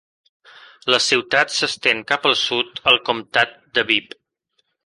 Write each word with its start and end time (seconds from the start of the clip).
La 0.93 0.99
ciutat 1.07 1.53
s'estén 1.57 2.01
cap 2.13 2.27
al 2.31 2.39
sud 2.45 2.83
al 2.93 3.01
comtat 3.11 3.57
de 3.79 3.89
Bibb. 3.93 4.21